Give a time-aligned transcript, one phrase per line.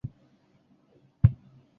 [0.03, 1.35] 首府为塔布克。